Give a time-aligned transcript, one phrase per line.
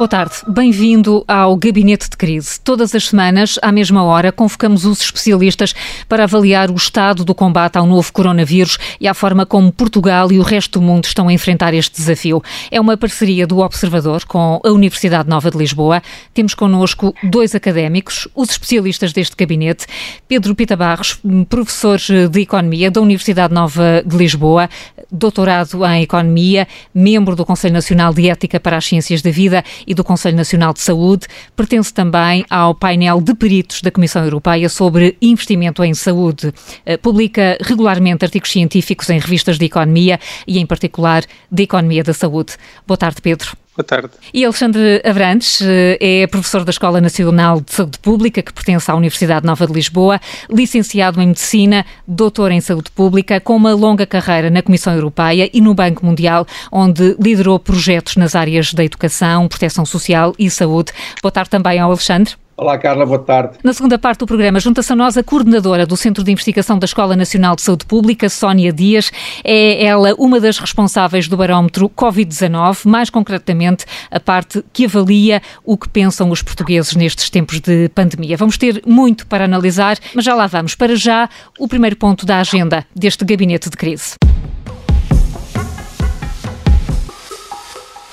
[0.00, 2.58] Boa tarde, bem-vindo ao Gabinete de Crise.
[2.64, 5.74] Todas as semanas, à mesma hora, convocamos os especialistas
[6.08, 10.38] para avaliar o estado do combate ao novo coronavírus e a forma como Portugal e
[10.38, 12.42] o resto do mundo estão a enfrentar este desafio.
[12.70, 16.02] É uma parceria do Observador com a Universidade Nova de Lisboa.
[16.32, 19.84] Temos connosco dois académicos, os especialistas deste gabinete,
[20.26, 21.20] Pedro Pita Barros,
[21.50, 21.98] professor
[22.30, 24.70] de Economia da Universidade Nova de Lisboa,
[25.12, 29.94] doutorado em Economia, membro do Conselho Nacional de Ética para as Ciências da Vida e
[29.94, 31.26] do Conselho Nacional de Saúde.
[31.56, 36.54] Pertence também ao painel de peritos da Comissão Europeia sobre investimento em saúde.
[36.86, 42.14] Eh, publica regularmente artigos científicos em revistas de economia e, em particular, de economia da
[42.14, 42.52] saúde.
[42.86, 43.56] Boa tarde, Pedro.
[43.80, 44.10] Boa tarde.
[44.34, 48.94] E Alexandre Abrantes eh, é professor da Escola Nacional de Saúde Pública, que pertence à
[48.94, 50.20] Universidade Nova de Lisboa,
[50.50, 55.62] licenciado em Medicina, doutor em Saúde Pública, com uma longa carreira na Comissão Europeia e
[55.62, 60.92] no Banco Mundial, onde liderou projetos nas áreas da educação, proteção social e saúde.
[61.22, 62.34] Boa tarde também ao Alexandre.
[62.56, 63.56] Olá, Carla, boa tarde.
[63.64, 66.84] Na segunda parte do programa, junta-se a nós a coordenadora do Centro de Investigação da
[66.84, 69.10] Escola Nacional de Saúde Pública, Sónia Dias.
[69.42, 75.78] É ela uma das responsáveis do barómetro Covid-19, mais concretamente a parte que avalia o
[75.78, 78.36] que pensam os portugueses nestes tempos de pandemia.
[78.36, 80.74] Vamos ter muito para analisar, mas já lá vamos.
[80.74, 84.16] Para já, o primeiro ponto da agenda deste gabinete de crise.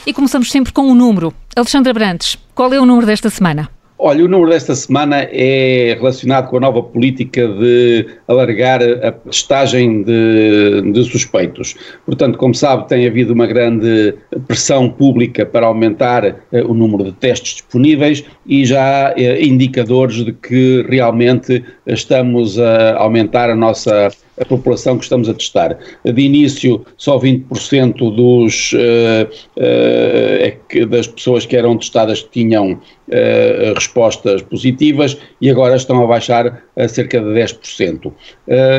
[0.06, 1.34] E começamos sempre com um número.
[1.54, 3.70] Alexandra Brantes, qual é o número desta semana?
[4.00, 10.04] Olha, o número desta semana é relacionado com a nova política de alargar a testagem
[10.04, 11.76] de, de, suspeitos.
[12.06, 14.14] Portanto, como sabe, tem havido uma grande
[14.46, 20.24] pressão pública para aumentar eh, o número de testes disponíveis e já há eh, indicadores
[20.24, 25.78] de que realmente estamos a aumentar a nossa a população que estamos a testar.
[26.04, 29.28] De início, só 20% dos, uh,
[29.58, 36.64] uh, das pessoas que eram testadas tinham uh, respostas positivas e agora estão a baixar
[36.76, 38.12] a cerca de 10%.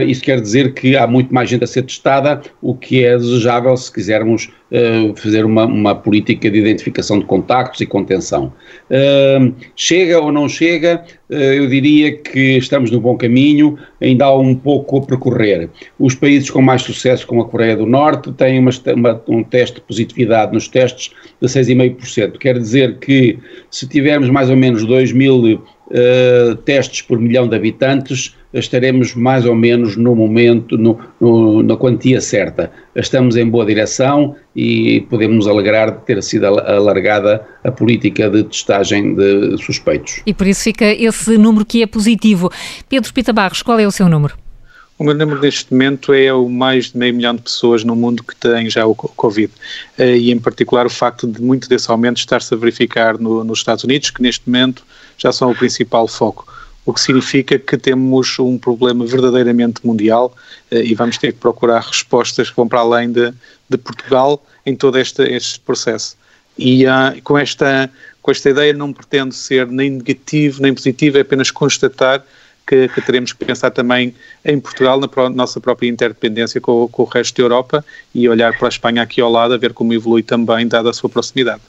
[0.06, 3.76] isso quer dizer que há muito mais gente a ser testada, o que é desejável
[3.76, 4.48] se quisermos
[5.16, 8.52] fazer uma, uma, política de identificação de contactos e contenção.
[9.74, 11.04] chega ou não chega?
[11.30, 15.68] eu diria que estamos no bom caminho, ainda há um pouco a percorrer.
[15.98, 19.76] Os países com mais sucesso, como a Coreia do Norte, têm uma, uma, um teste
[19.76, 22.38] de positividade nos testes de 6,5%.
[22.38, 23.38] Quer dizer que
[23.70, 29.44] se tivermos mais ou menos 2 mil uh, testes por milhão de habitantes, estaremos mais
[29.44, 32.70] ou menos no momento, no, no, na quantia certa.
[32.94, 39.14] Estamos em boa direção e podemos alegrar de ter sido alargada a política de testagem
[39.14, 40.22] de suspeitos.
[40.26, 42.50] E por isso fica esse número que é positivo.
[42.88, 44.34] Pedro Pita Barros, qual é o seu número?
[44.98, 48.25] O meu número neste momento é o mais de meio milhão de pessoas no mundo
[48.25, 49.53] que têm já o Covid.
[49.97, 53.60] Eh, e em particular o facto de muito desse aumento estar-se a verificar no, nos
[53.60, 54.84] Estados Unidos, que neste momento
[55.16, 56.44] já são o principal foco
[56.88, 60.34] o que significa que temos um problema verdadeiramente mundial
[60.71, 63.31] eh, e vamos ter que procurar respostas que vão para além de,
[63.69, 66.16] de Portugal em todo este, este processo.
[66.56, 67.91] E uh, com, esta,
[68.22, 72.25] com esta ideia não pretendo ser nem negativo nem positivo, é apenas constatar
[72.66, 77.03] que, que, teremos que pensar também em Portugal, na pro, nossa própria interdependência com, com,
[77.03, 77.84] o resto da Europa
[78.15, 80.94] e olhar para a Espanha aqui ao lado, a ver como evolui também, dada a
[80.94, 81.60] sua proximidade.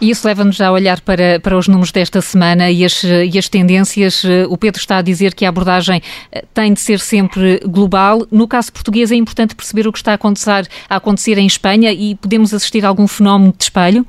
[0.00, 3.48] E isso leva-nos a olhar para, para os números desta semana e as, e as
[3.48, 4.22] tendências.
[4.48, 6.02] O Pedro está a dizer que a abordagem
[6.32, 8.26] eh, tem de ser sempre global.
[8.30, 11.92] No caso português, é importante perceber o que está a acontecer, a acontecer em Espanha
[11.92, 14.06] e podemos assistir a algum fenómeno de espelho?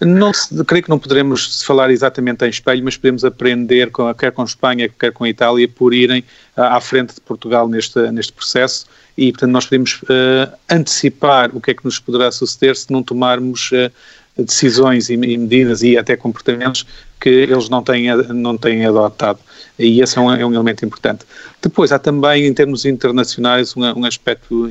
[0.00, 0.30] Não,
[0.66, 4.88] creio que não poderemos falar exatamente em espelho, mas podemos aprender, com, quer com Espanha,
[4.88, 6.22] quer com a Itália, por irem
[6.54, 8.86] à frente de Portugal neste, neste processo
[9.16, 13.02] e, portanto, nós podemos uh, antecipar o que é que nos poderá suceder se não
[13.02, 13.90] tomarmos uh,
[14.36, 16.86] decisões e, medidas e até comportamentos
[17.20, 19.38] que eles não têm, não têm adotado.
[19.78, 21.24] E esse é um, é um elemento importante.
[21.62, 24.68] Depois, há também, em termos internacionais, um, um aspecto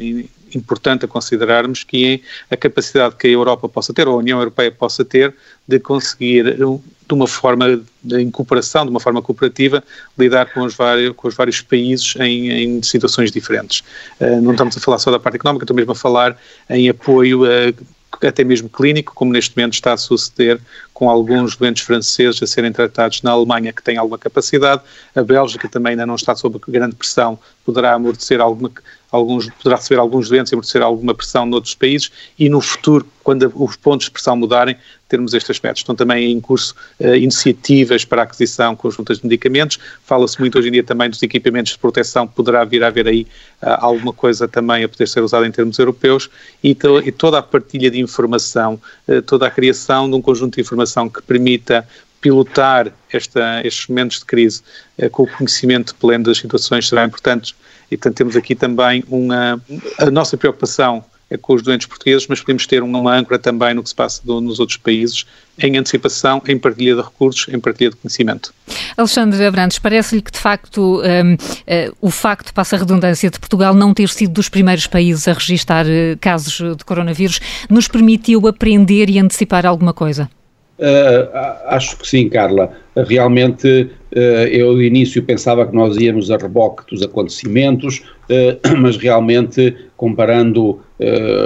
[0.53, 4.39] importante a considerarmos, que é a capacidade que a Europa possa ter, ou a União
[4.39, 5.33] Europeia possa ter,
[5.67, 9.83] de conseguir, de uma forma de, em cooperação, de uma forma cooperativa,
[10.17, 13.83] lidar com os vários, com os vários países em, em situações diferentes.
[14.19, 16.37] Uh, não estamos a falar só da parte económica, estou mesmo a falar
[16.69, 17.73] em apoio uh,
[18.21, 20.59] até mesmo clínico, como neste momento está a suceder
[20.93, 24.81] com alguns doentes franceses a serem tratados na Alemanha que têm alguma capacidade.
[25.15, 28.71] A Bélgica também ainda não está sob grande pressão, poderá amortecer alguma,
[29.13, 33.51] alguns, poderá receber alguns doentes e acontecer alguma pressão noutros países e no futuro, quando
[33.55, 34.75] os pontos de pressão mudarem,
[35.07, 35.81] termos estes aspectos.
[35.81, 39.77] Estão também em curso uh, iniciativas para a aquisição conjuntas de medicamentos.
[40.03, 43.27] Fala-se muito hoje em dia também dos equipamentos de proteção, poderá vir a haver aí
[43.61, 46.27] uh, alguma coisa também a poder ser usada em termos europeus
[46.63, 50.55] e, to e toda a partilha de informação, uh, toda a criação de um conjunto
[50.55, 51.87] de informação que permita
[52.19, 54.63] pilotar esta, estes momentos de crise
[55.11, 57.53] com o conhecimento pleno das situações será importante
[57.91, 59.61] e, portanto, temos aqui também uma.
[59.99, 61.03] A nossa preocupação
[61.33, 64.21] é com os doentes portugueses, mas podemos ter uma âncora também no que se passa
[64.23, 65.25] do, nos outros países,
[65.57, 68.53] em antecipação, em partilha de recursos, em partilha de conhecimento.
[68.95, 73.39] Alexandre Abrantes, parece-lhe que de facto um, uh, eh, o facto, passa a redundância, de
[73.39, 77.39] Portugal não ter sido dos primeiros países a registrar uh, casos de coronavírus,
[77.69, 80.29] nos permitiu aprender e antecipar alguma coisa?
[80.77, 81.29] Uh,
[81.67, 82.71] acho que sim, Carla.
[82.95, 88.03] Realmente, eu de início pensava que nós íamos a reboque dos acontecimentos,
[88.79, 90.79] mas realmente, comparando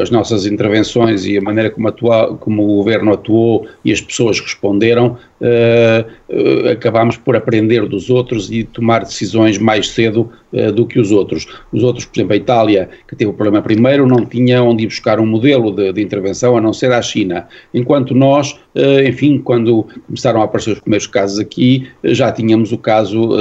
[0.01, 4.39] as nossas intervenções e a maneira como, atua, como o governo atuou e as pessoas
[4.39, 10.31] responderam, uh, acabámos por aprender dos outros e tomar decisões mais cedo
[10.73, 11.45] do que os outros.
[11.73, 14.87] Os outros, por exemplo, a Itália, que teve o problema primeiro, não tinha onde ir
[14.87, 18.57] buscar um modelo de, de intervenção a não ser a China, enquanto nós,
[19.05, 23.31] enfim, quando começaram a aparecer os primeiros casos aqui, já tínhamos o caso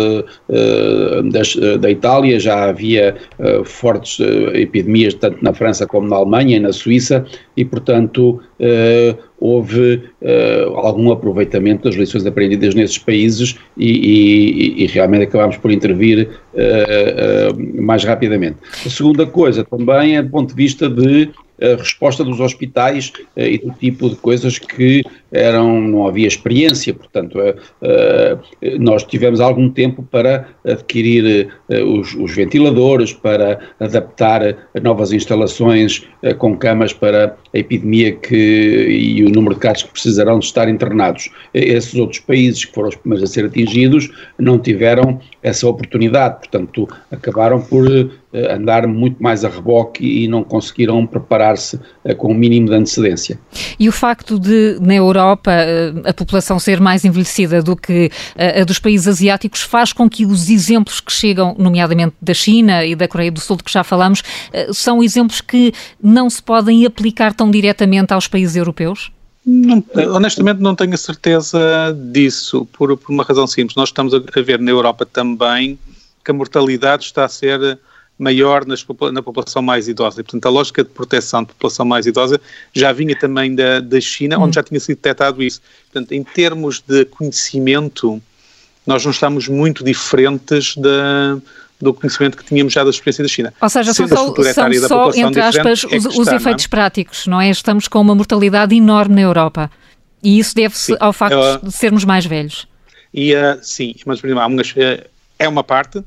[1.78, 3.14] da Itália, já havia
[3.64, 4.18] fortes
[4.54, 7.26] epidemias tanto na França como na Alemanha e na Suíça,
[7.56, 8.40] e portanto
[9.38, 15.70] houve uh, algum aproveitamento das lições aprendidas nesses países e, e, e realmente acabámos por
[15.70, 18.56] intervir uh, uh, mais rapidamente.
[18.84, 23.40] A segunda coisa também é do ponto de vista de a resposta dos hospitais uh,
[23.40, 25.02] e do tipo de coisas que
[25.32, 32.34] eram, não havia experiência, portanto, uh, uh, nós tivemos algum tempo para adquirir os, os,
[32.34, 36.06] ventiladores, para adaptar novas instalações
[36.38, 40.68] com camas para a epidemia que, e o número de casos que precisarão de estar
[40.68, 41.30] internados.
[41.54, 46.88] Esses outros países que foram os primeiros a ser atingidos não tiveram essa oportunidade, portanto,
[47.10, 47.86] acabaram por
[48.50, 51.80] andar muito mais a reboque e não conseguiram preparar-se
[52.18, 53.38] com o mínimo de antecedência.
[53.78, 58.78] E o facto de, na Europa, a população ser mais envelhecida do que a dos
[58.78, 63.30] países asiáticos faz com que os exemplos que chegam, nomeadamente da China e da Coreia
[63.30, 64.22] do Sul, de que já falamos,
[64.72, 69.10] são exemplos que não se podem aplicar tão diretamente aos países europeus?
[69.44, 73.76] Não, honestamente não tenho a certeza disso, por, por uma razão simples.
[73.76, 75.78] Nós estamos a ver na Europa também
[76.24, 77.78] que a mortalidade está a ser
[78.18, 80.20] maior nas, na população mais idosa.
[80.20, 82.40] E, portanto, a lógica de proteção de população mais idosa
[82.72, 84.52] já vinha também da, da China, onde hum.
[84.54, 85.60] já tinha sido detectado isso.
[85.92, 88.20] Portanto, em termos de conhecimento,
[88.86, 91.38] nós não estamos muito diferentes da,
[91.80, 93.54] do conhecimento que tínhamos já da experiência da China.
[93.60, 96.70] Ou seja, são só, são só entre aspas, é os, os efeitos não?
[96.70, 97.50] práticos, não é?
[97.50, 99.70] Estamos com uma mortalidade enorme na Europa.
[100.22, 102.66] E isso deve-se ao facto uh, de sermos mais velhos.
[103.12, 105.06] E, uh, sim, mas há umas, uh,
[105.38, 106.02] é uma parte,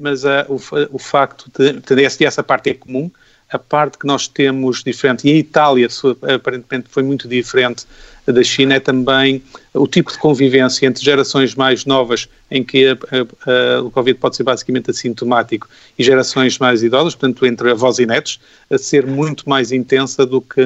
[0.00, 3.10] mas uh, o, o facto de, essa, essa parte é comum,
[3.50, 5.88] a parte que nós temos diferente, e a Itália
[6.34, 7.86] aparentemente foi muito diferente
[8.26, 12.92] da China, é também o tipo de convivência entre gerações mais novas, em que a,
[12.92, 15.66] a, a, o Covid pode ser basicamente assintomático,
[15.98, 18.38] e gerações mais idosas, portanto, entre avós e netos,
[18.70, 20.62] a ser muito mais intensa do que,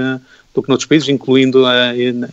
[0.52, 1.62] do que noutros países, incluindo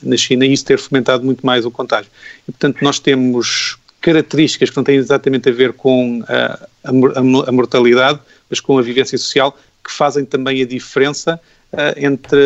[0.02, 2.10] na China, e isso ter fomentado muito mais o contágio.
[2.48, 7.52] E, portanto, nós temos características que não têm exatamente a ver com a, a, a
[7.52, 11.40] mortalidade, mas com a vivência social, que fazem também a diferença
[11.74, 12.40] uh, entre,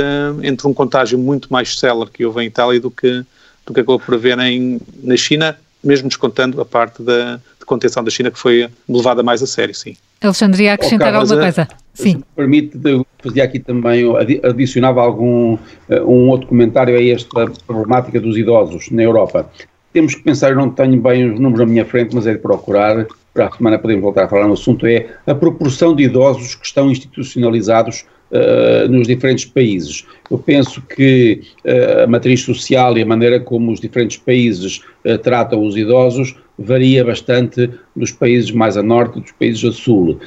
[0.43, 3.23] entre um contágio muito mais célere que houve em Itália do que,
[3.65, 8.03] do que acabou por haver em, na China, mesmo descontando a parte da de contenção
[8.03, 9.95] da China que foi levada mais a sério, sim.
[10.21, 11.67] Alexandre, ia acrescentar oh, alguma coisa?
[11.93, 12.23] Sim.
[12.35, 12.77] permite,
[13.21, 14.03] fazer aqui também,
[14.43, 15.57] adicionava algum,
[15.89, 19.49] um outro comentário a esta problemática dos idosos na Europa
[19.93, 22.39] temos que pensar, eu não tenho bem os números à minha frente, mas é de
[22.39, 26.55] procurar, para a semana podemos voltar a falar no assunto, é a proporção de idosos
[26.55, 30.05] que estão institucionalizados uh, nos diferentes países.
[30.29, 35.17] Eu penso que uh, a matriz social e a maneira como os diferentes países uh,
[35.19, 40.19] tratam os idosos varia bastante dos países mais a norte dos países a sul.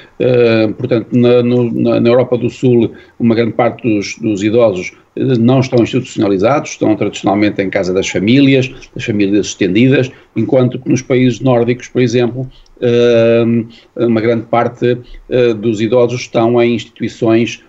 [0.77, 5.83] Portanto, na, no, na, Europa do Sul, uma grande parte dos, dos, idosos não estão
[5.83, 11.89] institucionalizados, estão tradicionalmente em casa das famílias, das famílias estendidas, enquanto que nos países nórdicos,
[11.89, 17.65] por exemplo, uh, uma grande parte uh, dos idosos estão em instituições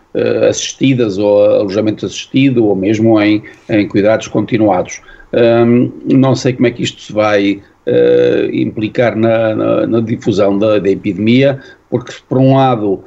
[0.49, 4.99] assistidas ou alojamento assistido ou mesmo em, em cuidados continuados.
[5.31, 10.57] Um, não sei como é que isto se vai uh, implicar na, na, na difusão
[10.57, 13.03] da, da, epidemia, porque por um lado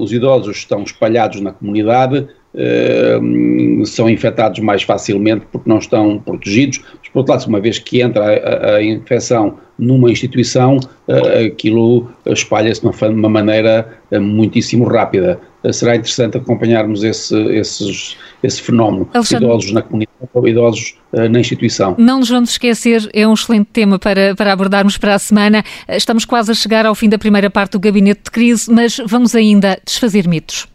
[0.00, 6.80] os idosos estão espalhados na comunidade, uh, são infectados mais facilmente porque não estão protegidos,
[7.00, 10.78] mas por outro lado, uma vez que entra a, a infecção numa instituição,
[11.08, 15.38] uh, aquilo espalha-se de uma maneira muitíssimo rápida.
[15.72, 21.94] será interessante acompanharmos esse, esses, esse fenómeno, Alexandre, idosos na comunidade ou idosos na instituição.
[21.98, 25.62] Não nos vamos esquecer, é um excelente tema para, para abordarmos para a semana.
[25.88, 29.34] Estamos quase a chegar ao fim da primeira parte do gabinete de crise, mas vamos
[29.34, 30.66] ainda desfazer mitos.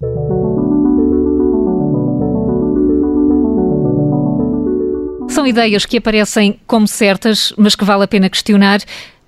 [5.43, 8.79] São ideias que aparecem como certas, mas que vale a pena questionar.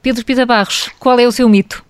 [0.02, 1.84] Pedro Pita Barros, qual é o seu mito?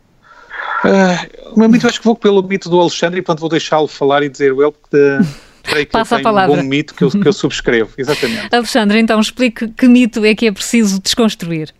[0.83, 3.87] Uh, o meu mito, acho que vou pelo mito do Alexandre e, portanto, vou deixá-lo
[3.87, 5.19] falar e dizer ele, porque
[5.61, 7.91] creio que Passa ele tem um bom mito que eu, que eu subscrevo.
[7.99, 8.47] Exatamente.
[8.51, 11.71] Alexandre, então explique que mito é que é preciso desconstruir.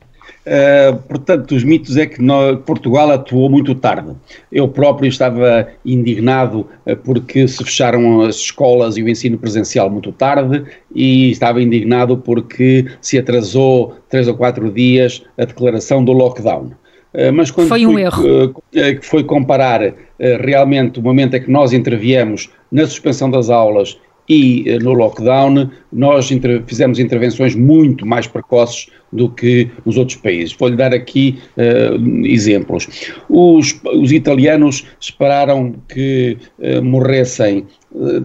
[0.46, 4.12] Uh, portanto, os mitos é que no, Portugal atuou muito tarde.
[4.52, 10.12] Eu próprio estava indignado uh, porque se fecharam as escolas e o ensino presencial muito
[10.12, 16.74] tarde e estava indignado porque se atrasou três ou quatro dias a declaração do lockdown.
[17.12, 18.64] Uh, mas quando foi um fui, erro.
[19.02, 19.94] foi comparar
[20.42, 25.70] realmente o momento em que nós interviemos na suspensão das aulas e eh, no lockdown
[25.92, 30.56] nós inter fizemos intervenções muito mais precoces do que nos outros países.
[30.58, 33.14] Vou-lhe dar aqui uh, exemplos.
[33.30, 38.22] Os, os, italianos esperaram que uh, morressem uh,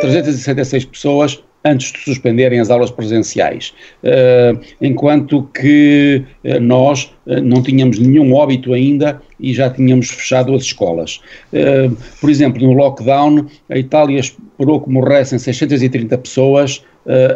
[0.00, 7.62] 366 pessoas antes de suspenderem as aulas presenciais, uh, enquanto que uh, nós uh, não
[7.62, 11.20] tínhamos nenhum óbito ainda e já tínhamos fechado as escolas.
[12.20, 16.84] por exemplo, no lockdown, a Itália esperou que morressem 630 pessoas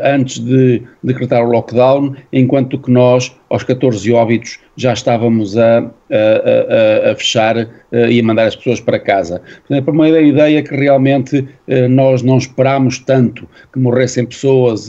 [0.02, 7.08] antes de decretar o lockdown, enquanto que nós, aos 14 óbitos, já estávamos a, a,
[7.08, 9.40] a, a fechar e a mandar as pessoas para casa.
[9.66, 11.48] Portanto, uma ideia que realmente
[11.90, 14.88] nós não esperámos tanto que morressem pessoas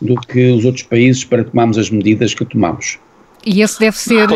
[0.00, 2.98] do que os outros países para tomarmos as medidas que tomamos.
[3.44, 4.26] E esse deve ser.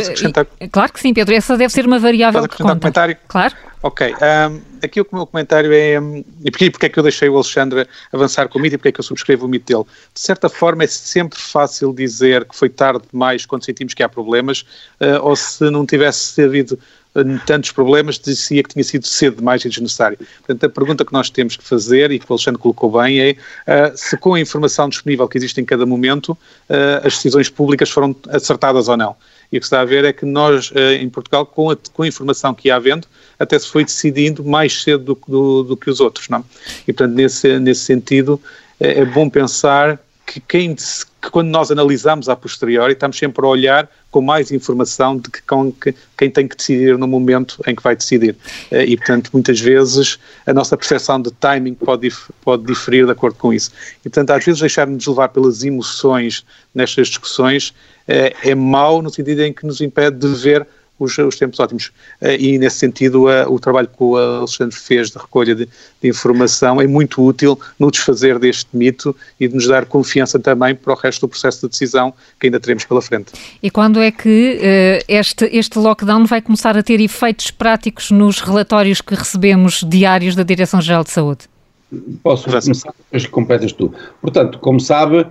[0.71, 1.35] Claro que sim, Pedro.
[1.35, 2.75] Essa deve ser uma variável Posso que conta.
[2.75, 3.17] Um comentário?
[3.29, 3.55] Claro.
[3.87, 4.05] Ok.
[4.15, 6.01] Um, aqui o meu comentário é.
[6.01, 8.79] Um, e porquê, porque é que eu deixei o Alexandre avançar com o mito e
[8.79, 9.85] porque é que eu subscrevo o mito dele?
[10.13, 14.09] De certa forma, é sempre fácil dizer que foi tarde demais quando sentimos que há
[14.09, 14.63] problemas,
[15.01, 16.77] uh, ou se não tivesse havido
[17.47, 20.19] tantos problemas, dizia que tinha sido cedo demais e desnecessário.
[20.19, 23.33] Portanto, a pergunta que nós temos que fazer, e que o Alexandre colocou bem, é
[23.33, 27.89] uh, se com a informação disponível que existe em cada momento, uh, as decisões públicas
[27.89, 29.17] foram acertadas ou não.
[29.51, 32.03] E o que está a ver é que nós, uh, em Portugal, com a, com
[32.03, 33.07] a informação que ia havendo,
[33.39, 36.45] até se foi decidindo mais cedo do, do, do que os outros, não?
[36.83, 38.41] E, portanto, nesse, nesse sentido,
[38.81, 43.49] é, é bom pensar que, quem, que quando nós analisamos a posteriori, estamos sempre a
[43.49, 47.75] olhar com mais informação de que, com, que, quem tem que decidir no momento em
[47.75, 48.35] que vai decidir.
[48.71, 52.13] Eh, e, portanto, muitas vezes a nossa percepção de timing pode,
[52.43, 53.71] pode diferir de acordo com isso.
[54.01, 57.73] E, portanto, às vezes deixar-nos levar pelas emoções nestas discussões
[58.09, 60.67] é, é mau no sentido em que nos impede de ver
[60.99, 61.93] os, os tempos ótimos.
[62.21, 66.81] Eh, e, nesse sentido, o trabalho que o Alexandre fez de recolha de, de, informação
[66.81, 70.97] é muito útil no desfazer deste mito e de nos dar confiança também para o
[70.97, 73.33] resto do processo de decisão que ainda teremos pela frente.
[73.63, 78.41] E quando é que uh, este, este lockdown vai começar a ter efeitos práticos nos
[78.41, 81.45] relatórios que recebemos diários da Direção-Geral de Saúde?
[82.23, 83.93] Posso começar, depois completas tu.
[84.21, 85.27] Portanto, como sabe,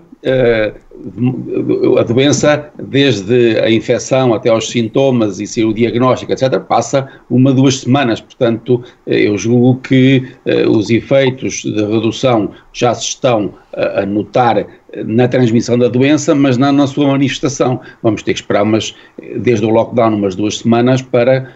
[2.00, 7.54] a doença, desde a infecção até aos sintomas e ser o diagnóstico, etc., passa uma,
[7.54, 8.20] duas semanas.
[8.22, 14.66] Portanto, eu julgo que uh, os efeitos de redução já se estão a notar
[15.06, 17.82] na transmissão da doença, mas não na sua manifestação.
[18.02, 18.96] Vamos ter que esperar umas,
[19.38, 21.52] desde o lockdown umas duas semanas para,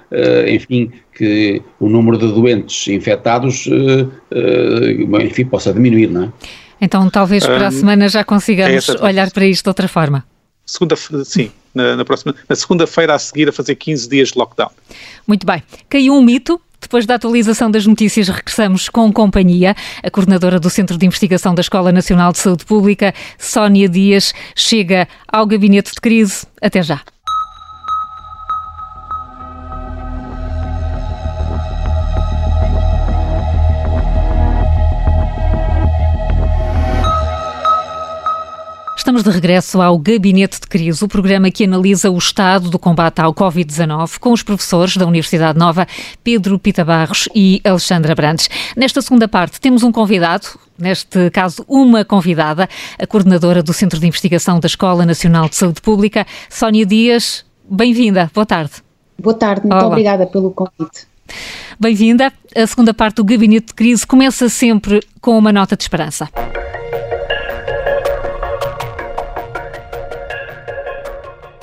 [0.45, 3.69] enfim, que o número de doentes infectados,
[5.23, 6.29] enfim, possa diminuir, não é?
[6.81, 10.25] Então, talvez para a semana já consigamos é olhar para isto de outra forma.
[10.65, 10.95] Segunda,
[11.25, 14.69] sim, na, na próxima, na segunda-feira a seguir a fazer 15 dias de lockdown.
[15.27, 15.63] Muito bem.
[15.89, 19.75] Caiu um mito, depois da atualização das notícias, regressamos com companhia.
[20.03, 25.07] A coordenadora do Centro de Investigação da Escola Nacional de Saúde Pública, Sónia Dias, chega
[25.27, 26.45] ao gabinete de crise.
[26.61, 27.01] Até já.
[39.09, 43.19] Estamos de regresso ao Gabinete de Crise, o programa que analisa o estado do combate
[43.19, 45.87] ao Covid-19 com os professores da Universidade Nova,
[46.23, 48.47] Pedro Pita Barros e Alexandra Brandes.
[48.77, 50.45] Nesta segunda parte temos um convidado,
[50.77, 55.81] neste caso uma convidada, a coordenadora do Centro de Investigação da Escola Nacional de Saúde
[55.81, 57.43] Pública, Sónia Dias.
[57.67, 58.73] Bem-vinda, boa tarde.
[59.19, 59.87] Boa tarde, muito Olá.
[59.87, 61.07] obrigada pelo convite.
[61.79, 62.31] Bem-vinda.
[62.55, 66.29] A segunda parte do Gabinete de Crise começa sempre com uma nota de esperança.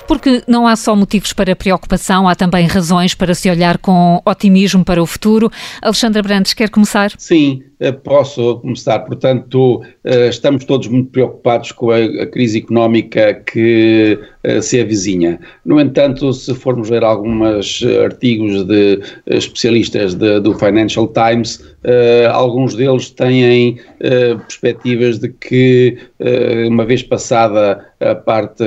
[0.07, 4.85] Porque não há só motivos para preocupação, há também razões para se olhar com otimismo
[4.85, 5.51] para o futuro.
[5.83, 7.13] Alexandra Brandes, quer começar?
[7.19, 9.01] Sim, eh, posso começar.
[9.01, 15.41] Portanto, estamos todos muito preocupados com a, crise económica que eh, se avizinha.
[15.65, 21.65] No entanto, se formos ler alguns artigos de especialistas de, do Financial Times,
[22.33, 25.99] alguns deles têm perspectivas de que,
[26.69, 28.65] uma vez passada a parte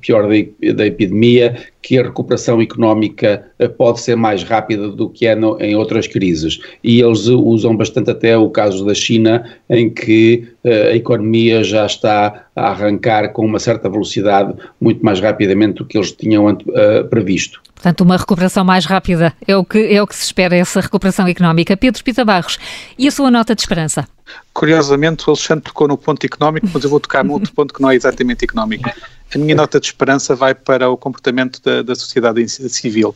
[0.00, 5.34] pior da epidemia, que a recuperação económica eh, pode ser mais rápida do que é
[5.34, 6.58] no, em outras crises.
[6.82, 11.84] E eles usam bastante até o caso da China, em que uh, a economia já
[11.84, 17.04] está a arrancar com uma certa velocidade, muito mais rapidamente do que eles tinham uh,
[17.10, 17.60] previsto.
[17.74, 21.28] Portanto, uma recuperação mais rápida é o que, é o que se espera, essa recuperação
[21.28, 21.76] económica.
[21.76, 22.58] Pedro Pita Barros,
[22.98, 24.08] e a sua nota de esperança?
[24.52, 27.82] Curiosamente, o Alexandre tocou no ponto económico, mas eu vou tocar no outro ponto que
[27.82, 28.88] não é exatamente económico.
[29.34, 33.14] A minha nota de esperança vai para o comportamento da, da sociedade civil,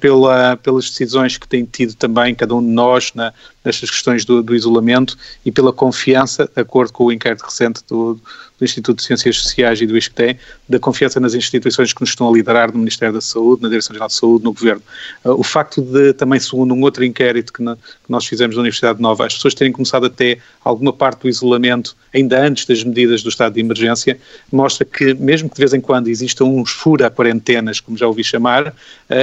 [0.00, 3.32] pela, pelas decisões que tem tido também cada um de nós na,
[3.64, 8.18] nestas questões do, do, isolamento e pela confiança, de acordo com o inquérito recente do,
[8.58, 12.28] do Instituto de Ciências Sociais e do ISCTE, da confiança nas instituições que nos estão
[12.28, 14.82] a liderar no Ministério da Saúde, na Direção-Geral de Saúde, no Governo.
[15.24, 18.62] Uh, o facto de, também segundo um outro inquérito que, na, que, nós fizemos na
[18.62, 22.84] Universidade Nova, as pessoas terem começado a ter alguma parte do isolamento ainda antes das
[22.84, 24.18] medidas do estado de emergência,
[24.50, 28.68] mostra que, mesmo que de vez em quando existam uns fura-quarentenas, como já ouvi chamar,
[28.68, 28.74] uh,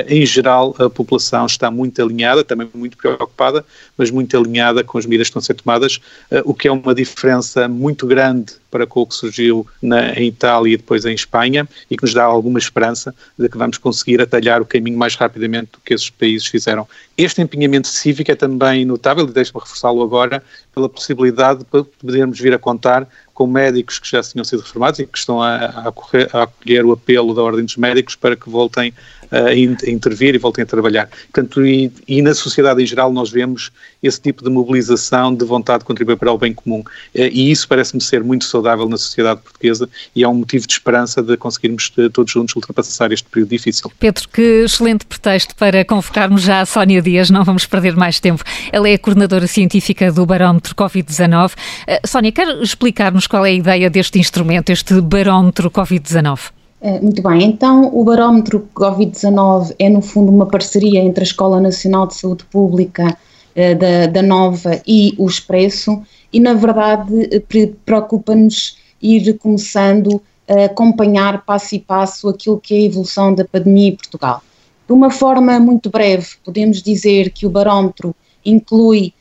[0.08, 3.66] em geral a população está muito alinhada, também muito preocupada,
[3.98, 5.98] mas muito alinhada com as medidas que estão a ser tomadas,
[6.32, 10.28] uh, o que é uma diferença muito grande para com o que surgiu na, em
[10.28, 14.22] Itália e depois em Espanha e que nos dá alguma esperança de que vamos conseguir
[14.22, 16.88] atalhar o caminho mais rapidamente do que esses países fizeram.
[17.18, 22.54] Este empenhamento cívico é também notável, e deixe-me reforçá-lo agora, pela possibilidade de podermos vir
[22.54, 26.30] a contar com médicos que já tinham sido reformados e que estão a, a, correr,
[26.34, 28.94] a acolher o apelo da Ordem dos Médicos para que voltem
[29.32, 31.10] a, intervir e voltem a trabalhar.
[31.32, 33.72] Portanto, e, e, na sociedade em geral nós vemos
[34.02, 36.84] esse tipo de mobilização de vontade de contribuir para o bem comum.
[37.14, 40.74] Eh, e isso parece-me ser muito saudável na sociedade portuguesa e é um motivo de
[40.74, 43.92] esperança de conseguirmos eh, todos juntos ultrapassar este período difícil.
[44.00, 48.44] Pedro, que excelente pretexto para convocarmos já a Sónia Dias, não vamos perder mais tempo.
[48.72, 51.52] Ela é a coordenadora científica do barómetro Covid-19.
[51.54, 56.59] Uh, Sónia, quer explicar-nos qual é a ideia deste instrumento, este barómetro Covid-19?
[56.82, 61.60] Eh, muito bem, então o barómetro Covid-19 é no fundo uma parceria entre a Escola
[61.60, 63.18] Nacional de Saúde Pública
[63.54, 70.66] eh, da, da Nova e o Expresso e na verdade eh, preocupa-nos ir começando a
[70.66, 74.42] acompanhar passo e passo aquilo que é a evolução da pandemia em Portugal.
[74.88, 79.14] De uma forma muito breve, podemos dizer que o barómetro inclui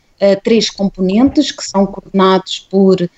[0.43, 3.09] três componentes que são coordenados por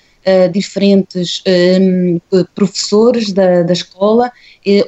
[0.51, 1.43] diferentes
[1.79, 2.19] um,
[2.53, 4.31] professores da, da escola.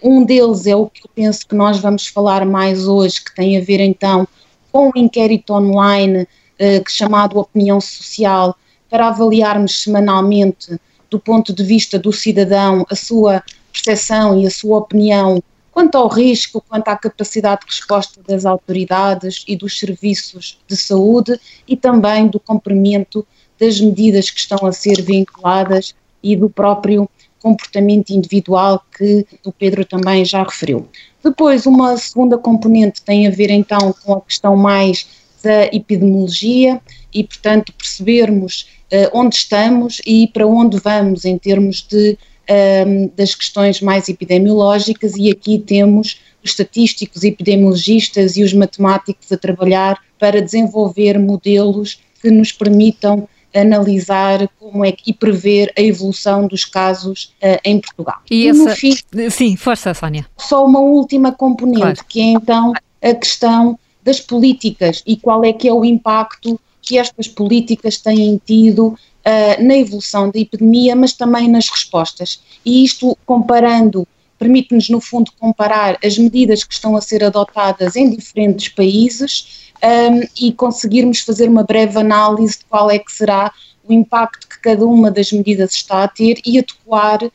[0.03, 3.57] Um deles é o que eu penso que nós vamos falar mais hoje, que tem
[3.57, 4.27] a ver então
[4.71, 8.55] com o inquérito online uh, chamado Opinião Social,
[8.89, 14.79] para avaliarmos semanalmente, do ponto de vista do cidadão, a sua percepção e a sua
[14.79, 15.41] opinião
[15.71, 21.39] quanto ao risco, quanto à capacidade de resposta das autoridades e dos serviços de saúde
[21.67, 23.25] e também do cumprimento
[23.59, 27.09] das medidas que estão a ser vinculadas e do próprio
[27.41, 30.87] comportamento individual que o Pedro também já referiu.
[31.21, 35.05] Depois, uma segunda componente tem a ver então com a questão mais
[35.43, 36.81] da epidemiologia
[37.13, 42.17] e, portanto, percebermos uh, onde estamos e para onde vamos em termos de,
[42.49, 49.37] uh, das questões mais epidemiológicas, e aqui temos os estatísticos, epidemiologistas e os matemáticos a
[49.37, 56.47] trabalhar para desenvolver modelos que nos permitam analisar como é que, e prever a evolução
[56.47, 58.19] dos casos uh, em Portugal.
[58.29, 58.95] E, e essa, fim,
[59.29, 60.25] sim, força, Sónia.
[60.37, 62.05] Só uma última componente, claro.
[62.07, 66.97] que é então a questão das políticas e qual é que é o impacto que
[66.97, 72.41] estas políticas têm tido uh, na evolução da epidemia, mas também nas respostas.
[72.65, 78.09] E isto comparando permite-nos, no fundo, comparar as medidas que estão a ser adotadas em
[78.09, 83.51] diferentes países um, e conseguirmos fazer uma breve análise de qual é que será
[83.83, 87.31] o impacto que cada uma das medidas está a ter e adequar uh,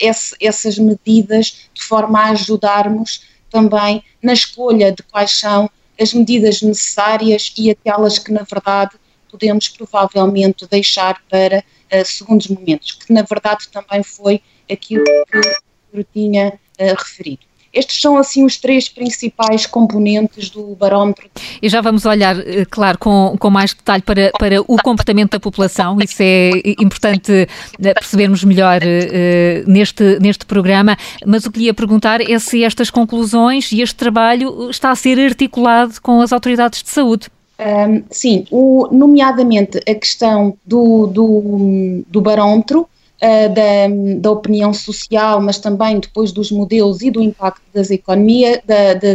[0.00, 6.60] esse, essas medidas de forma a ajudarmos também na escolha de quais são as medidas
[6.60, 8.96] necessárias e aquelas que, na verdade,
[9.30, 15.56] podemos provavelmente deixar para uh, segundos momentos, que na verdade também foi aquilo que
[15.92, 17.53] eu tinha uh, referido.
[17.74, 21.28] Estes são assim os três principais componentes do barómetro.
[21.60, 25.40] E já vamos olhar, eh, claro, com, com mais detalhe para, para o comportamento da
[25.40, 31.64] população, isso é importante eh, percebermos melhor uh, neste, neste programa, mas o que lhe
[31.66, 36.32] ia perguntar é se estas conclusões e este trabalho está a ser articulado com as
[36.32, 37.28] autoridades de saúde.
[37.58, 42.88] Um, sim, o, nomeadamente a questão do, do, do barómetro,
[43.48, 48.94] da, da opinião social, mas também depois dos modelos e do impacto das economias, da,
[48.94, 49.14] da,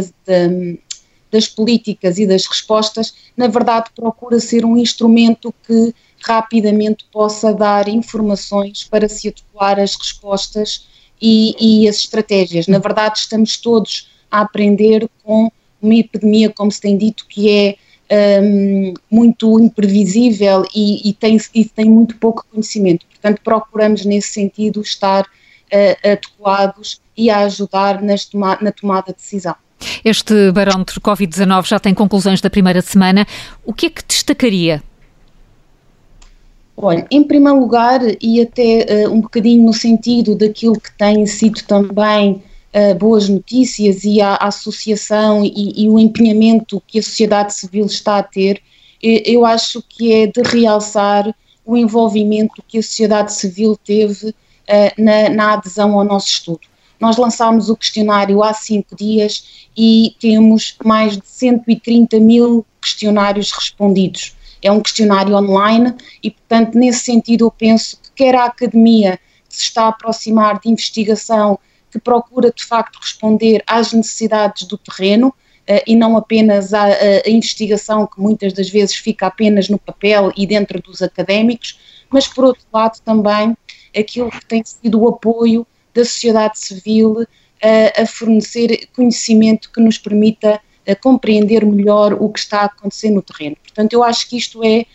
[1.30, 7.88] das políticas e das respostas, na verdade procura ser um instrumento que rapidamente possa dar
[7.88, 10.86] informações para se adequar às respostas
[11.20, 12.66] e, e as estratégias.
[12.66, 17.76] Na verdade, estamos todos a aprender com uma epidemia, como se tem dito, que é
[18.10, 23.06] um, muito imprevisível e, e, tem, e tem muito pouco conhecimento.
[23.06, 29.54] Portanto, procuramos nesse sentido estar uh, adequados e a ajudar toma na tomada de decisão.
[30.04, 33.26] Este barómetro Covid-19 já tem conclusões da primeira semana.
[33.64, 34.82] O que é que destacaria?
[36.76, 41.62] Olha, em primeiro lugar, e até uh, um bocadinho no sentido daquilo que tem sido
[41.64, 42.42] também
[42.98, 48.22] boas notícias e a, associação e, e, o empenhamento que a sociedade civil está a
[48.22, 48.62] ter,
[49.02, 54.34] eu acho que é de realçar o envolvimento que a sociedade civil teve uh,
[54.98, 56.60] na, na adesão ao nosso estudo.
[56.98, 64.34] Nós lançámos o questionário há cinco dias e temos mais de 130 mil questionários respondidos.
[64.60, 69.62] É um questionário online e, portanto, nesse sentido, eu penso que quer a academia se
[69.62, 71.58] está a aproximar de investigação
[71.90, 77.28] que procura de facto responder às necessidades do terreno uh, e não apenas à, à,
[77.28, 82.44] investigação que muitas das vezes fica apenas no papel e dentro dos académicos, mas por
[82.44, 83.56] outro lado também
[83.96, 89.98] aquilo que tem sido o apoio da sociedade civil uh, a fornecer conhecimento que nos
[89.98, 90.60] permita
[91.02, 93.54] compreender melhor o que está a acontecer no terreno.
[93.62, 94.86] Portanto, eu acho que isto é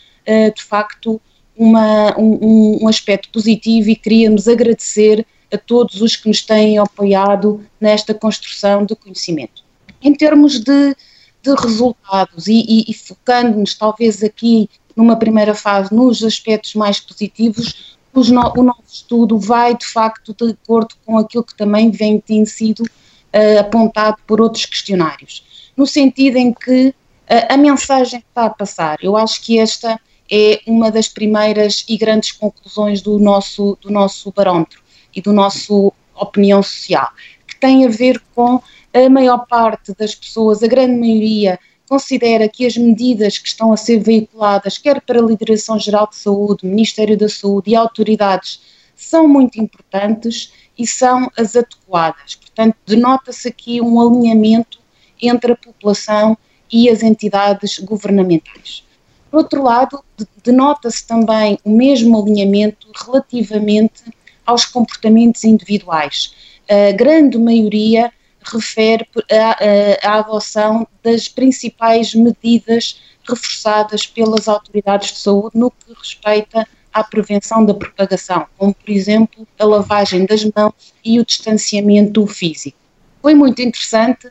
[0.49, 1.21] de facto
[1.55, 7.65] uma, um, um aspecto positivo e queríamos agradecer a todos os que nos têm apoiado
[7.79, 9.63] nesta construção de conhecimento.
[10.01, 10.95] Em termos de,
[11.41, 17.97] de resultados e, e, e focando-nos talvez aqui numa primeira fase nos aspectos mais positivos,
[18.15, 22.45] no, o nosso estudo vai de facto de acordo com aquilo que também vem tem
[22.45, 26.93] sido uh, apontado por outros questionários, no sentido em que uh,
[27.49, 29.99] a mensagem está a passar, eu acho que esta
[30.31, 34.84] é uma das primeiras e grandes conclusões do nosso, do nosso barómetro
[35.15, 37.09] e do nosso opinião social,
[37.47, 38.61] que tem a ver com
[38.93, 43.77] a maior parte das pessoas, a grande maioria, considera que as medidas que estão a
[43.77, 48.61] ser veiculadas, quer para a Lideração Geral de Saúde, Ministério da Saúde e autoridades,
[48.95, 52.35] são muito importantes e são as adequadas.
[52.35, 54.79] Portanto, denota-se aqui um alinhamento
[55.21, 56.37] entre a população
[56.71, 58.83] e as entidades governamentais.
[59.29, 60.03] Por outro lado,
[60.43, 64.03] denota-se também o mesmo alinhamento relativamente
[64.45, 66.33] aos comportamentos individuais.
[66.69, 68.11] A grande maioria
[68.43, 69.07] refere
[70.03, 77.65] à adoção das principais medidas reforçadas pelas autoridades de saúde no que respeita à prevenção
[77.65, 82.77] da propagação, como por exemplo a lavagem das mãos e o distanciamento físico.
[83.21, 84.27] Foi muito interessante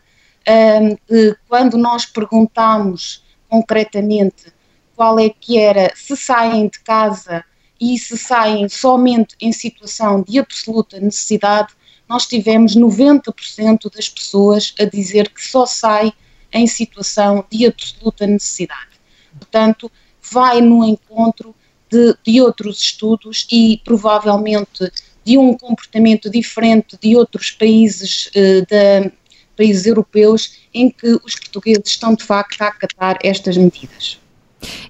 [0.46, 4.53] um, quando nós perguntámos concretamente
[4.94, 7.44] qual é que era, se saem de casa
[7.85, 11.75] e se saem somente em situação de absoluta necessidade,
[12.09, 16.11] nós tivemos 90% das pessoas a dizer que só sai
[16.51, 18.94] em situação de absoluta necessidade.
[19.38, 19.92] Portanto,
[20.33, 21.55] vai no encontro
[21.90, 24.90] de, de outros estudos e provavelmente
[25.23, 29.11] de um comportamento diferente de outros países, eh,
[29.57, 34.18] países europeus em que os portugueses estão de facto a acatar estas medidas.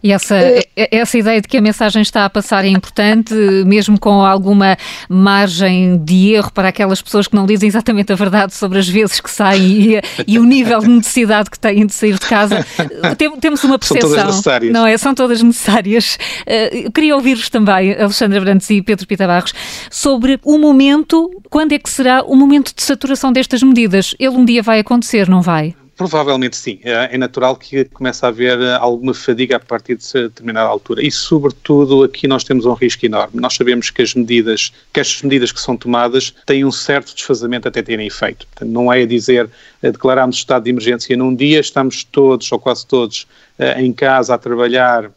[0.02, 0.64] E essa, é.
[0.76, 3.34] essa ideia de que a mensagem está a passar é importante,
[3.66, 4.76] mesmo com alguma
[5.08, 9.20] margem de erro para aquelas pessoas que não dizem exatamente a verdade sobre as vezes
[9.20, 12.64] que saem e, e o nível de necessidade que têm de sair de casa.
[13.16, 14.10] Tem, temos uma percepção.
[14.10, 14.72] São todas necessárias.
[14.72, 14.96] Não é?
[14.96, 16.18] São todas necessárias.
[16.42, 19.52] Uh, queria ouvir-vos também, Alexandra Brandes e Pedro Pita Barros,
[19.90, 24.14] sobre o momento, quando é que será o momento de saturação destas medidas?
[24.18, 25.74] Ele um dia vai acontecer, não vai?
[25.96, 26.80] Provavelmente sim.
[26.82, 31.04] É, é natural que comece a haver eh, alguma fadiga a partir de determinada altura.
[31.04, 33.40] E, sobretudo, aqui nós temos um risco enorme.
[33.40, 37.68] Nós sabemos que as medidas, que estas medidas que são tomadas têm um certo desfazamento
[37.68, 38.46] até terem efeito.
[38.48, 39.48] Portanto, não é a dizer,
[39.82, 43.26] eh, declararmos estado de emergência num dia, estamos todos, ou quase todos,
[43.58, 45.10] eh, em casa a trabalhar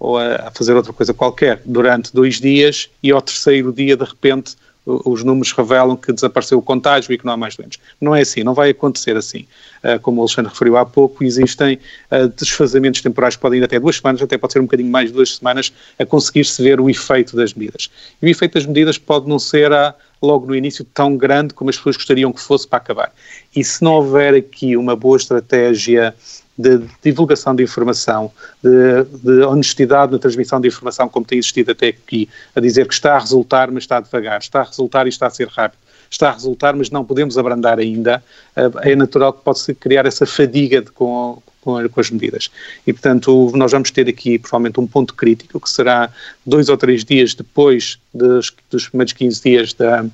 [0.00, 4.56] ou a fazer outra coisa qualquer durante dois dias e ao terceiro dia, de repente,
[4.86, 7.78] os números revelam que desapareceu o contágio e que não há mais doentes.
[8.00, 9.46] Não é assim, não vai acontecer assim.
[9.82, 11.78] Uh, como o Alexandre referiu há pouco, existem
[12.10, 15.08] uh, desfazamentos temporais que podem ir até duas semanas, até pode ser um bocadinho mais
[15.08, 17.90] de duas semanas, a conseguir-se ver o efeito das medidas.
[18.20, 21.70] E o efeito das medidas pode não ser a, logo no início tão grande como
[21.70, 23.12] as pessoas gostariam que fosse para acabar.
[23.56, 26.14] E se não houver aqui uma boa estratégia
[26.56, 28.30] de divulgação de informação,
[28.62, 32.94] de, de, honestidade na transmissão de informação, como tem existido até aqui, a dizer que
[32.94, 36.28] está a resultar, mas está devagar, está a resultar e está a ser rápido, está
[36.28, 38.22] a resultar, mas não podemos abrandar ainda,
[38.54, 42.50] eh, é natural que pode-se criar essa fadiga de, com, com, as medidas.
[42.86, 46.08] E, portanto, nós vamos ter aqui, provavelmente, um ponto crítico, que será
[46.46, 50.06] dois ou três dias depois dos, dos primeiros 15 dias da,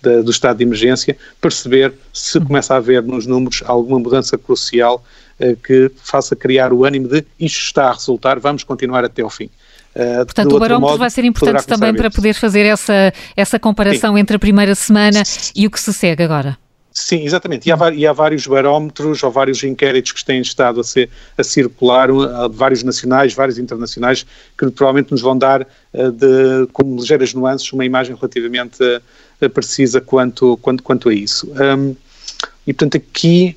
[0.00, 5.04] da, do estado de emergência, perceber se começa a haver nos números alguma mudança crucial
[5.62, 9.50] que faça criar o ânimo de isto está a resultar, vamos continuar até ao fim.
[9.94, 14.14] Uh, Portanto, o barómetro modo, vai ser importante também para poder fazer essa, essa comparação
[14.14, 14.20] Sim.
[14.20, 15.22] entre a primeira semana
[15.54, 16.56] e o que se segue agora.
[16.92, 17.68] Sim, exatamente.
[17.68, 21.44] E há, e há, vários barómetros ou vários inquéritos que têm estado a, ser, a
[21.44, 22.08] circular,
[22.50, 27.84] vários nacionais, vários internacionais, que provavelmente nos vão dar, uh, de, com ligeiras nuances, uma
[27.84, 31.48] imagem relativamente uh, precisa quanto, quanto, quanto a isso.
[31.52, 31.94] Um,
[32.66, 33.56] e, portanto, aqui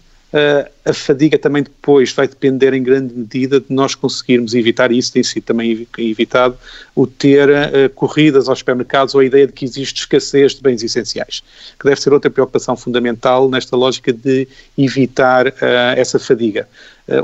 [0.86, 5.12] a fadiga também depois vai depender em grande medida de nós conseguirmos evitar, e isso
[5.12, 6.58] tem sido também evitado,
[6.96, 10.82] o ter uh, corridas aos supermercados ou a ideia de que existe escassez de bens
[10.84, 11.44] essenciais,
[11.78, 15.54] que deve ser outra preocupação fundamental nesta lógica de evitar uh,
[15.96, 16.68] essa fadiga.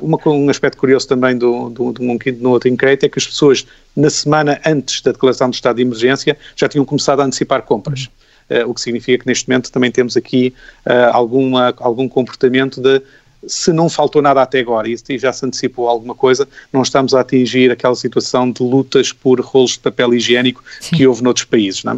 [0.02, 3.66] Uma, um aspecto curioso também do, do, do, no outro inquérito é que as pessoas,
[3.96, 8.02] na semana antes da declaração do estado de emergência, já tinham começado a antecipar compras.
[8.02, 8.27] Uhum uh,
[8.66, 10.54] o que significa que neste momento também temos aqui
[10.86, 13.02] uh, alguma, algum comportamento de
[13.46, 17.22] se não faltou nada até agora e já se antecipou alguma coisa, não estamos a
[17.22, 20.96] atingir aquela situação de lutas por rolos de papel higiênico Sim.
[20.98, 21.84] que houve noutros países.
[21.84, 21.96] Não é?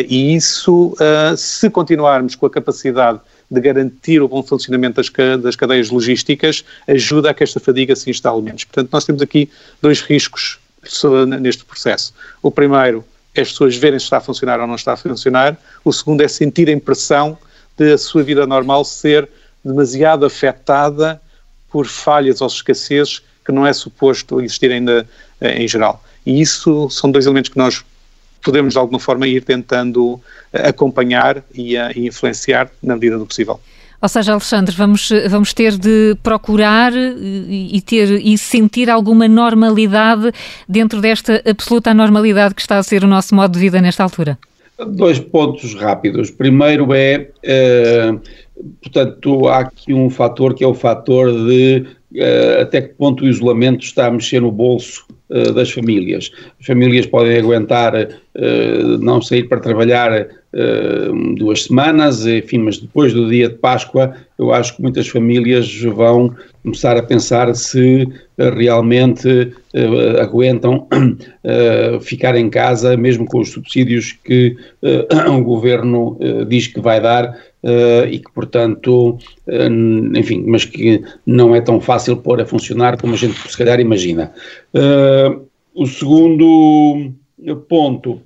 [0.00, 0.96] uh, e isso,
[1.36, 7.30] se continuarmos com a capacidade de garantir o bom funcionamento das, das cadeias logísticas, ajuda
[7.30, 8.64] a que esta fadiga se instale menos.
[8.64, 10.58] Portanto, nós temos aqui dois riscos
[11.40, 12.14] neste processo.
[12.42, 13.04] O primeiro
[13.36, 15.56] as pessoas verem se está a funcionar ou não está a funcionar.
[15.84, 17.38] O segundo é sentirem pressão
[17.76, 19.28] de a sua vida normal ser
[19.64, 21.20] demasiado afetada
[21.70, 25.08] por falhas ou escassezes que não é suposto existir ainda
[25.40, 26.02] eh, em geral.
[26.24, 27.82] E isso são dois elementos que nós
[28.42, 30.20] podemos de alguma forma ir tentando
[30.52, 33.60] eh, acompanhar e, uh, influenciar na medida do possível.
[34.02, 40.32] Ou seja, Alexandre, vamos, vamos ter de procurar e, ter e sentir alguma normalidade
[40.68, 44.36] dentro desta absoluta anormalidade que está a ser o nosso modo de vida nesta altura.
[44.88, 46.32] Dois pontos rápidos.
[46.32, 48.20] Primeiro é, uh,
[48.82, 51.86] portanto, há aqui um fator que é o fator de
[52.16, 55.06] uh, até que ponto o isolamento está a mexer no bolso
[55.54, 56.30] das famílias.
[56.60, 57.94] As famílias podem aguentar
[59.00, 64.52] não sair para trabalhar uh, duas semanas, enfim, mas depois do dia de Páscoa, eu
[64.52, 70.86] acho que muitas famílias vão começar a pensar se uh, realmente uh, aguentam
[72.02, 74.56] ficar em casa, mesmo com os subsídios que
[75.28, 77.36] o governo diz que vai dar.
[78.10, 79.18] e que, portanto,
[80.16, 83.78] enfim, mas que não é tão fácil pôr a funcionar como a gente se calhar
[83.78, 84.32] imagina.
[85.74, 87.12] o segundo
[87.68, 88.20] ponto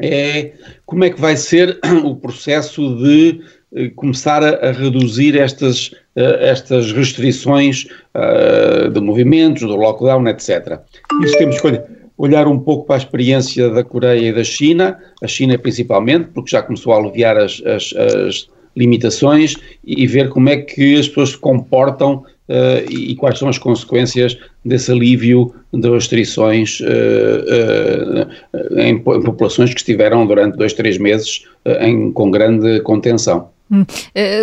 [0.00, 0.52] é
[0.86, 3.40] como é que vai ser o processo de
[3.72, 10.80] uh, começar a, a, reduzir estas, uh, estas restrições uh, de movimentos, do lockdown, etc.
[11.22, 11.82] Isso temos que
[12.16, 16.50] olhar um pouco para a experiência da Coreia e da China, a China principalmente, porque
[16.50, 21.30] já começou a aliviar as, as, as limitações e ver como é que as pessoas
[21.30, 28.28] se comportam uh, e, quais são as consequências desse alívio de restrições uh,
[28.76, 31.44] em, em, populações que estiveram durante dois, três meses
[31.80, 33.48] em, com grande contenção.
[33.70, 33.84] Hum.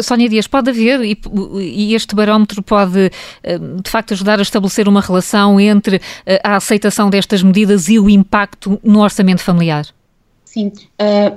[0.04, 1.20] Sónia Dias, pode haver, e,
[1.60, 3.12] e, este barómetro pode
[3.84, 6.00] de facto ajudar a estabelecer uma relação entre
[6.42, 9.86] a aceitação destas medidas e o impacto no orçamento familiar?
[10.48, 10.72] Sim,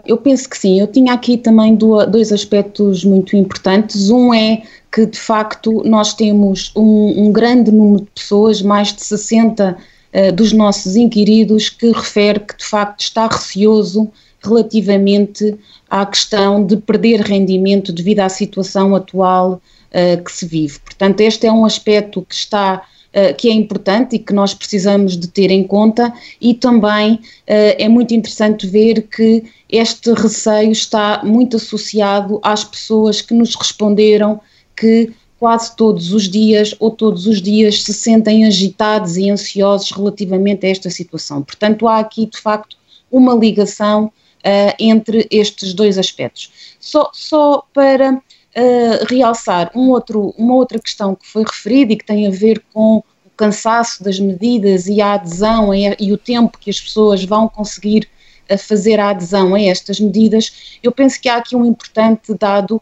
[0.06, 0.78] eu penso que sim.
[0.78, 4.08] Eu tinha aqui também dois aspectos muito importantes.
[4.08, 9.02] Um é que de facto nós temos um, um grande número de pessoas, mais de
[9.02, 14.08] 60 uh, dos nossos inquiridos, que refere que de facto está receoso
[14.42, 15.58] relativamente
[15.90, 19.54] à questão de perder rendimento devido à situação atual
[19.90, 20.78] uh, que se vive.
[20.78, 25.16] Portanto, este é um aspecto que está Uh, que é importante e que nós precisamos
[25.16, 31.20] de ter em conta e também uh, é muito interessante ver que este receio está
[31.24, 34.40] muito associado às pessoas que nos responderam
[34.76, 40.66] que quase todos os dias ou todos os dias se sentem agitados e ansiosos relativamente
[40.66, 41.42] a esta situação.
[41.42, 42.76] Portanto, há aqui de facto
[43.10, 46.76] uma ligação uh, entre estes dois aspectos.
[46.78, 48.22] Só, só para
[48.56, 52.62] uh, realçar um outro, uma outra questão que foi referida e que tem a ver
[52.72, 57.24] com o cansaço das medidas e a adesão e, e o tempo que as pessoas
[57.24, 58.08] vão conseguir
[58.50, 62.80] uh, fazer a adesão a estas medidas, eu penso que há aqui um importante dado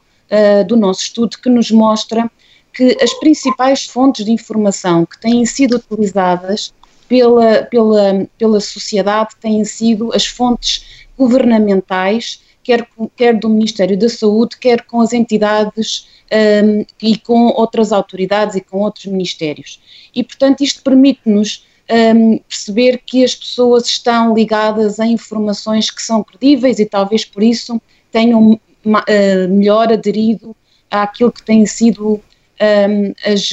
[0.67, 2.31] do nosso estudo que nos mostra
[2.75, 6.75] que as principais fontes de informação que têm sido utilizadas
[7.09, 14.59] pela, pela, pela sociedade têm sido as fontes governamentais, quer, quer do Ministério da Saúde,
[14.59, 19.81] quer com as entidades um, e com outras autoridades e com outros ministérios.
[20.15, 26.23] E, portanto, isto permite-nos um, perceber que as pessoas estão ligadas a informações que são
[26.23, 27.81] credíveis e talvez por isso
[28.13, 30.55] tenham uh, melhor aderido
[30.91, 32.21] àquilo que tem sido
[32.61, 33.51] um, as,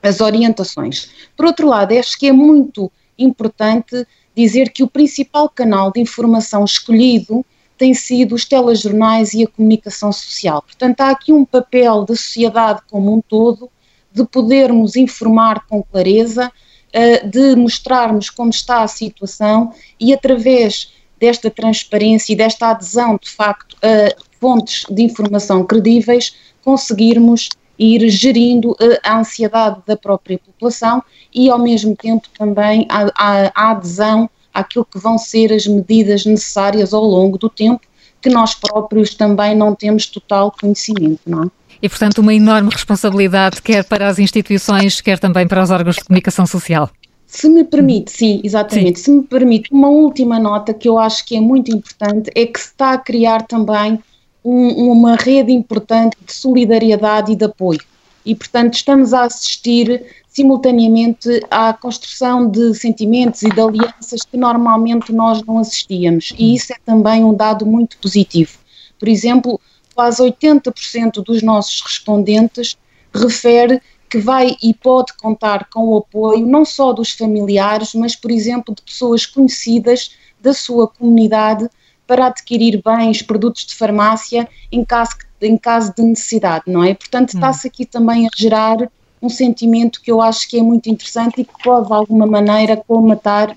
[0.00, 1.10] as orientações.
[1.36, 6.64] Por outro lado, acho que é muito importante dizer que o principal canal de informação
[6.64, 7.44] escolhido
[7.76, 10.62] tem sido os telejornais e a comunicação social.
[10.62, 13.70] Portanto, há aqui um papel da sociedade como um todo
[14.12, 21.50] de podermos informar com clareza, uh, de mostrarmos como está a situação e através desta
[21.50, 29.18] transparência e desta adesão, de facto, a fontes de informação credíveis, conseguirmos ir gerindo a
[29.18, 34.98] ansiedade da própria população e, ao mesmo tempo, também a, a, a adesão àquilo que
[34.98, 37.80] vão ser as medidas necessárias ao longo do tempo,
[38.22, 41.46] que nós próprios também não temos total conhecimento, não é?
[41.82, 46.04] E, portanto, uma enorme responsabilidade, quer para as instituições, quer também para os órgãos de
[46.04, 46.88] comunicação social.
[47.26, 49.04] Se me permite, sim, exatamente, sim.
[49.04, 52.58] se me permite, uma última nota que eu acho que é muito importante é que
[52.58, 53.98] se está a criar também
[54.44, 57.80] um, uma rede importante de solidariedade e de apoio.
[58.24, 60.02] E, portanto, estamos a assistir
[60.34, 66.34] simultaneamente à construção de sentimentos e de alianças que normalmente nós não assistíamos.
[66.36, 68.58] E isso é também um dado muito positivo.
[68.98, 69.60] Por exemplo,
[69.94, 72.76] quase 80% dos nossos respondentes
[73.14, 78.32] refere que vai e pode contar com o apoio não só dos familiares, mas, por
[78.32, 81.68] exemplo, de pessoas conhecidas da sua comunidade
[82.08, 86.92] para adquirir bens, produtos de farmácia em caso, em caso de necessidade, não é?
[86.92, 87.38] Portanto, hum.
[87.38, 88.90] está-se aqui também a gerar
[89.24, 92.76] um sentimento que eu acho que é muito interessante e que pode, de alguma maneira,
[92.76, 93.56] colmatar uh,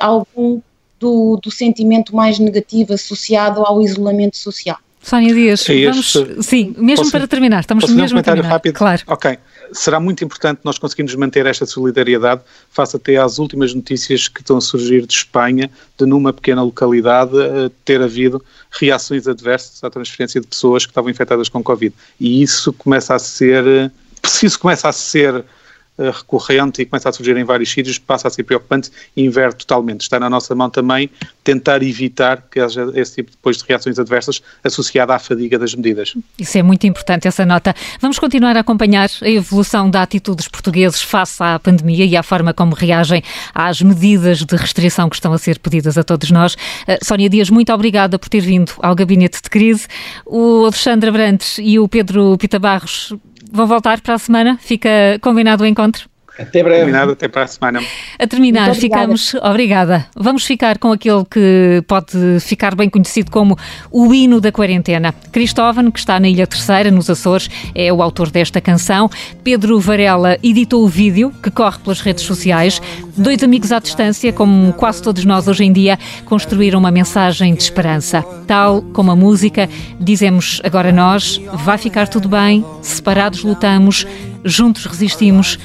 [0.00, 0.60] algum
[0.98, 4.78] do, do sentimento mais negativo associado ao isolamento social.
[5.04, 8.48] Sónia Dias, é vamos, sim, mesmo posso, para terminar, estamos mesmo um a terminar.
[8.48, 8.74] rápido?
[8.74, 9.02] Claro.
[9.06, 9.38] Ok.
[9.70, 14.56] Será muito importante nós conseguirmos manter esta solidariedade face até às últimas notícias que estão
[14.56, 20.40] a surgir de Espanha, de numa pequena localidade uh, ter havido reações adversas à transferência
[20.40, 21.94] de pessoas que estavam infectadas com Covid.
[22.18, 23.90] E isso começa a ser, uh,
[24.42, 25.44] isso começa a ser
[25.96, 29.64] eh, recorrente e começa a surgir em vários sítios, passa a ser preocupante e inverte
[29.64, 30.00] totalmente.
[30.00, 31.08] Está na nossa mão também
[31.44, 36.16] tentar evitar que haja esse tipo depois de reações adversas associada à fadiga das medidas.
[36.36, 37.72] Isso é muito importante, essa nota.
[38.00, 42.24] Vamos continuar a acompanhar a evolução da atitude dos portugueses face à pandemia e à
[42.24, 43.22] forma como reagem
[43.54, 46.54] às medidas de restrição que estão a ser pedidas a todos nós.
[46.54, 49.86] Uh, Sónia Dias, muito obrigada por ter vindo ao Gabinete de Crise.
[50.26, 53.14] O Alexandre Brantes e o Pedro Pita Barros
[53.54, 54.58] vão voltar para a semana.
[54.60, 54.90] Fica
[55.22, 56.08] combinado o encontro.
[56.38, 56.80] Até breve.
[56.80, 57.80] Combinado, até para a semana.
[58.18, 58.80] A terminar, obrigada.
[58.80, 59.34] ficamos.
[59.34, 60.06] Obrigada.
[60.16, 63.56] Vamos ficar com aquele que pode ficar bem conhecido como
[63.90, 65.14] o hino da quarentena.
[65.30, 69.08] Cristóvão, que está na Ilha Terceira, nos Açores, é o autor desta canção.
[69.44, 72.82] Pedro Varela editou o vídeo, que corre pelas redes sociais.
[73.16, 77.62] Dois amigos à distância, como quase todos nós hoje em dia, construíram uma mensagem de
[77.62, 78.24] esperança.
[78.46, 79.68] Tal como a música,
[80.00, 84.04] dizemos agora nós: vai ficar tudo bem, separados lutamos,
[84.44, 85.58] juntos resistimos.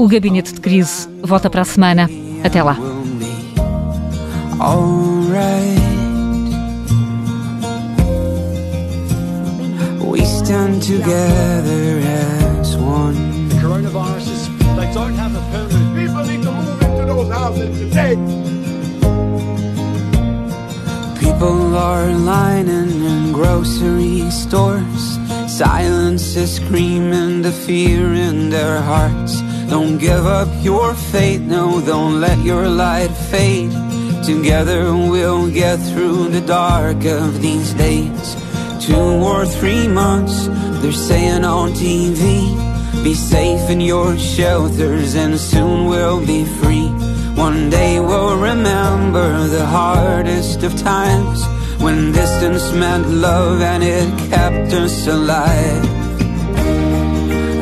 [0.00, 2.08] O Gabinete de Crise volta para a semana.
[2.44, 2.78] Até lá.
[10.00, 11.98] We stand together
[12.60, 13.16] as one.
[13.60, 15.96] Coronavirus is, they don't have a permanent.
[15.96, 18.14] People need to move into those houses today.
[21.18, 25.18] People are lining in grocery stores.
[25.48, 29.42] Silence is screaming the fear in their hearts.
[29.68, 33.70] Don't give up your faith, no, don't let your light fade.
[34.24, 38.36] Together we'll get through the dark of these days.
[38.80, 40.46] Two or three months,
[40.80, 42.68] they're saying on TV.
[43.04, 46.88] Be safe in your shelters and soon we'll be free.
[47.36, 51.46] One day we'll remember the hardest of times
[51.82, 55.97] when distance meant love and it kept us alive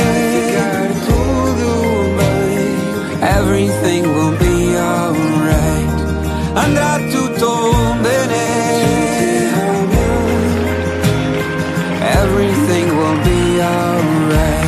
[3.21, 5.99] Everything will be alright.
[6.53, 8.47] Andrà tutto bene.
[12.21, 14.67] Everything will be alright.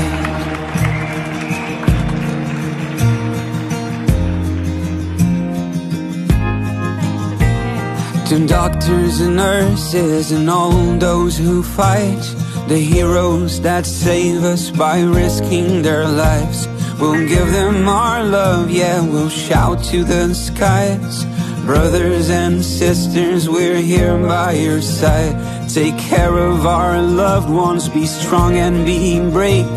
[8.30, 12.31] To doctors and nurses and all those who fight
[12.72, 16.70] the heroes that save us by risking their lives.
[17.02, 21.26] We'll give them our love, yeah, we'll shout to the skies.
[21.66, 25.36] Brothers and sisters, we're here by your side.
[25.68, 29.68] Take care of our loved ones, be strong and be brave.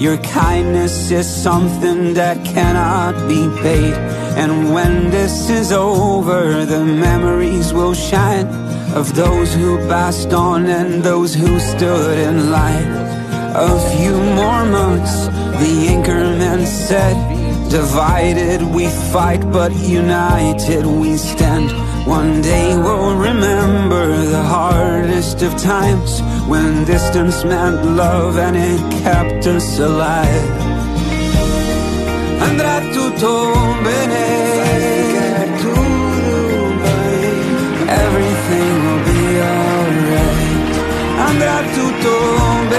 [0.00, 3.94] Your kindness is something that cannot be paid.
[4.38, 8.63] And when this is over, the memories will shine
[8.94, 12.92] of those who passed on and those who stood in line.
[13.56, 15.26] A few more months,
[15.60, 17.16] the anchorman said,
[17.70, 21.72] Divided we fight, but united we stand.
[22.06, 29.46] One day we'll remember the hardest of times when distance meant love and it kept
[29.48, 30.50] us alive.
[32.46, 34.43] Andrà tutto bene.
[42.04, 42.72] don't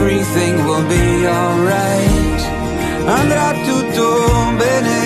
[0.00, 2.42] everything will be alright.
[3.18, 4.06] Andrà tutto
[4.58, 4.99] bene.